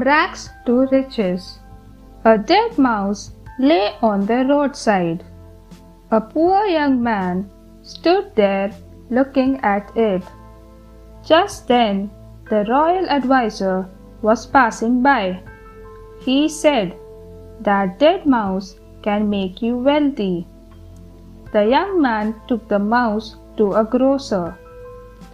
[0.00, 1.58] Rags to riches.
[2.24, 5.22] A dead mouse lay on the roadside.
[6.10, 7.50] A poor young man
[7.82, 8.72] stood there
[9.10, 10.22] looking at it.
[11.22, 12.10] Just then,
[12.48, 13.90] the royal adviser
[14.22, 15.42] was passing by.
[16.22, 16.96] He said,
[17.60, 20.46] That dead mouse can make you wealthy.
[21.52, 24.56] The young man took the mouse to a grocer.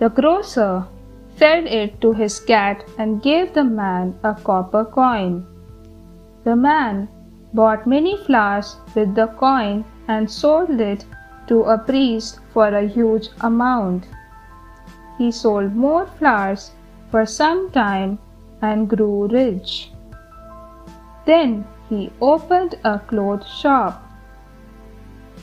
[0.00, 0.88] The grocer
[1.36, 5.46] fed it to his cat and gave the man a copper coin.
[6.44, 7.08] The man
[7.52, 11.04] bought many flowers with the coin and sold it
[11.48, 14.06] to a priest for a huge amount.
[15.18, 16.72] He sold more flowers
[17.10, 18.18] for some time
[18.62, 19.92] and grew rich.
[21.24, 24.02] Then he opened a clothes shop.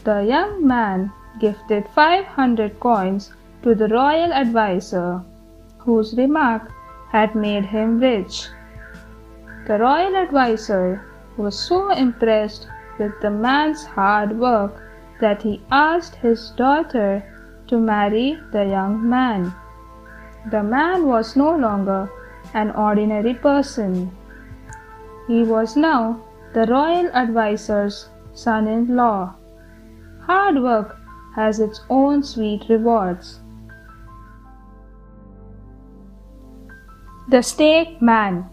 [0.04, 3.32] The young man gifted 500 coins
[3.64, 5.24] to the royal adviser,
[5.86, 6.72] whose remark
[7.10, 8.48] had made him rich.
[9.68, 11.02] The royal adviser
[11.38, 12.68] was so impressed
[13.00, 14.82] with the man's hard work
[15.20, 17.24] that he asked his daughter
[17.68, 19.54] to marry the young man.
[20.52, 22.10] The man was no longer
[22.54, 24.12] an ordinary person.
[25.28, 26.22] He was now
[26.54, 29.36] the royal adviser's son in law.
[30.28, 30.98] Hard work
[31.36, 33.40] has its own sweet rewards.
[37.30, 38.50] The Snake Man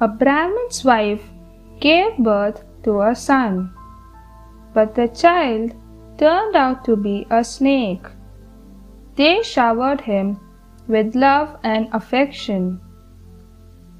[0.00, 1.28] A Brahmin's wife
[1.78, 3.74] gave birth to a son,
[4.72, 5.74] but the child
[6.16, 8.06] turned out to be a snake.
[9.16, 10.40] They showered him
[10.88, 12.80] with love and affection.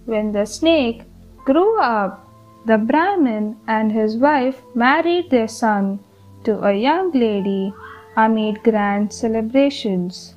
[0.07, 1.03] When the snake
[1.45, 2.27] grew up,
[2.65, 6.01] the Brahmin and his wife married their son
[6.45, 7.75] to a young lady
[8.17, 10.35] amid grand celebrations.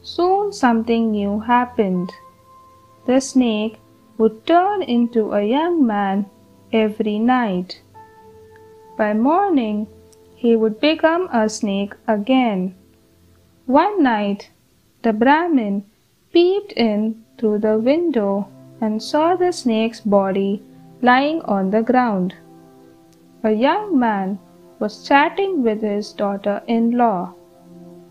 [0.00, 2.10] Soon something new happened.
[3.08, 3.80] The snake
[4.18, 6.26] would turn into a young man
[6.74, 7.80] every night.
[8.98, 9.86] By morning,
[10.36, 12.74] he would become a snake again.
[13.64, 14.50] One night,
[15.00, 15.84] the Brahmin
[16.34, 18.46] peeped in through the window
[18.78, 20.62] and saw the snake's body
[21.00, 22.34] lying on the ground.
[23.42, 24.38] A young man
[24.80, 27.32] was chatting with his daughter in law.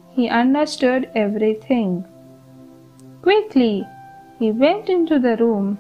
[0.10, 2.04] He understood everything.
[3.22, 3.86] Quickly,
[4.40, 5.78] he went into the room,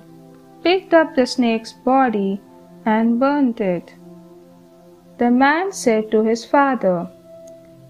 [0.64, 2.42] picked up the snake's body,
[2.86, 3.94] and burnt it.
[5.18, 7.10] The man said to his father,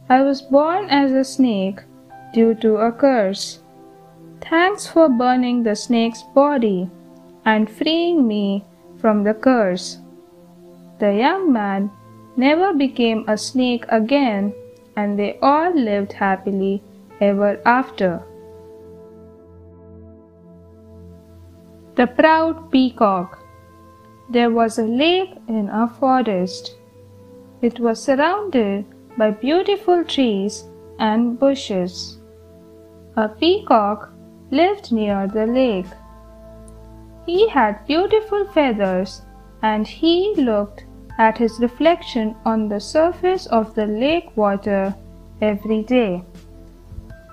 [0.10, 1.82] I was born as a snake
[2.34, 3.60] due to a curse.
[4.42, 6.90] Thanks for burning the snake's body
[7.46, 8.64] and freeing me
[9.00, 10.00] from the curse.
[11.00, 11.92] The young man
[12.36, 14.54] never became a snake again,
[14.96, 16.82] and they all lived happily
[17.20, 18.22] ever after.
[21.98, 23.40] The Proud Peacock
[24.30, 26.76] There was a lake in a forest.
[27.64, 28.86] It was surrounded
[29.18, 30.66] by beautiful trees
[31.00, 32.20] and bushes.
[33.16, 34.14] A peacock
[34.52, 35.88] lived near the lake.
[37.26, 39.24] He had beautiful feathers
[39.64, 40.86] and he looked
[41.18, 44.94] at his reflection on the surface of the lake water
[45.42, 46.24] every day.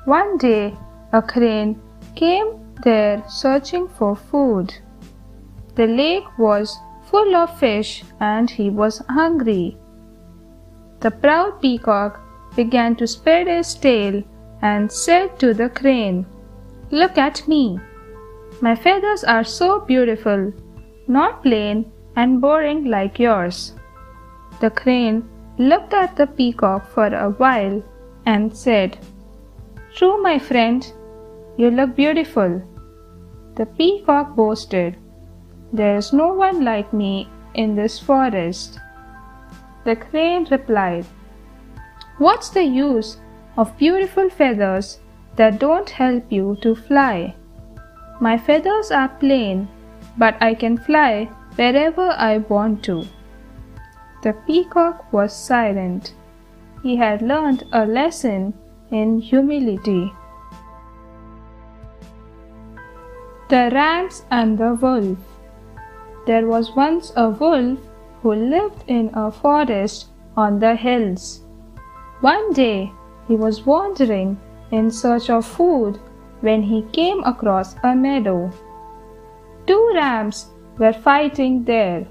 [0.06, 0.74] One day,
[1.12, 1.78] a crane
[2.14, 4.74] came there searching for food.
[5.74, 9.76] The lake was full of fish and he was hungry.
[11.00, 12.20] The proud peacock
[12.56, 14.22] began to spread his tail
[14.62, 16.26] and said to the crane,
[16.90, 17.78] Look at me.
[18.60, 20.52] My feathers are so beautiful,
[21.08, 23.74] not plain and boring like yours.
[24.60, 27.82] The crane looked at the peacock for a while
[28.26, 28.98] and said,
[29.94, 30.86] True, my friend,
[31.56, 32.62] you look beautiful.
[33.56, 34.96] The peacock boasted,
[35.72, 38.78] There is no one like me in this forest.
[39.84, 41.06] The crane replied,
[42.18, 43.18] What's the use
[43.56, 45.00] of beautiful feathers
[45.36, 47.34] that don't help you to fly?
[48.20, 49.68] My feathers are plain,
[50.16, 53.04] but I can fly wherever I want to.
[54.22, 56.14] The peacock was silent.
[56.82, 58.54] He had learned a lesson
[58.90, 60.12] in humility.
[63.46, 65.18] The Rams and the Wolf
[66.24, 67.78] There was once a wolf
[68.22, 71.42] who lived in a forest on the hills.
[72.22, 72.90] One day
[73.28, 74.38] he was wandering
[74.70, 75.98] in search of food
[76.40, 78.50] when he came across a meadow.
[79.66, 82.06] Two rams were fighting there.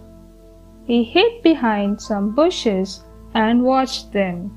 [0.85, 3.03] He hid behind some bushes
[3.33, 4.51] and watched them.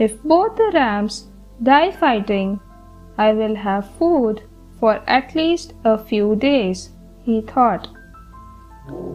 [0.00, 1.28] If both the rams
[1.62, 2.58] die fighting,
[3.16, 4.42] I will have food
[4.82, 6.90] for at least a few days,
[7.24, 7.86] he thought.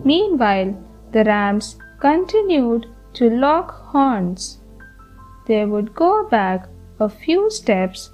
[0.06, 0.70] Meanwhile,
[1.12, 2.86] the rams continued
[3.16, 4.60] to lock horns.
[5.46, 6.70] They would go back
[7.02, 8.12] a few steps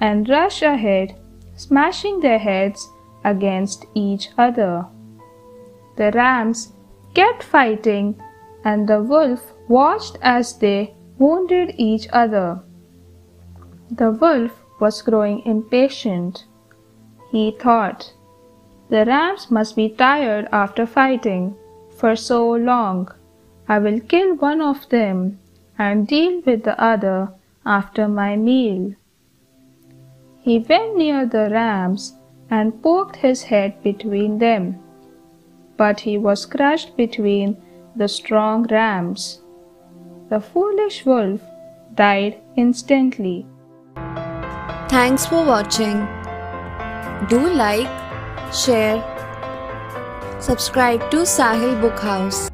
[0.00, 1.14] and rush ahead,
[1.54, 2.88] smashing their heads
[3.24, 4.86] against each other.
[5.96, 6.72] The rams
[7.14, 8.20] kept fighting,
[8.64, 12.58] and the wolf watched as they wounded each other.
[13.92, 16.46] The wolf was growing impatient.
[17.30, 18.12] He thought,
[18.88, 21.56] The rams must be tired after fighting
[21.96, 23.08] for so long.
[23.68, 25.38] I will kill one of them
[25.78, 27.32] and deal with the other
[27.64, 28.94] after my meal.
[30.40, 32.14] He went near the rams
[32.48, 34.78] and poked his head between them.
[35.76, 37.56] But he was crushed between
[37.96, 39.40] the strong rams.
[40.28, 41.40] The foolish wolf
[41.94, 43.46] died instantly.
[44.88, 46.15] Thanks for watching.
[47.24, 47.88] Do like,
[48.52, 49.00] share,
[50.38, 52.50] subscribe to Sahil Book House.